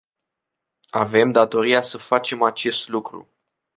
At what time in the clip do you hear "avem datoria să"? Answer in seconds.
0.91-1.97